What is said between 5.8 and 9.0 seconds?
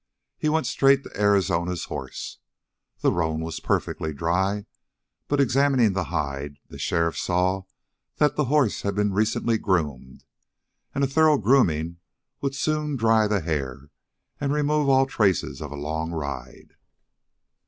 the hide, the sheriff saw that the horse had